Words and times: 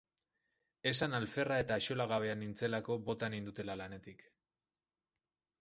Esan 0.91 1.17
alferra 1.17 1.59
eta 1.65 1.77
axolagabea 1.81 2.39
nintzelako 2.41 2.99
bota 3.11 3.33
nindutela 3.35 3.79
lanetik. 3.83 4.29